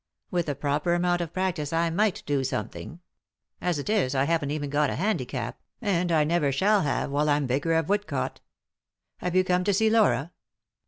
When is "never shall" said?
6.23-6.81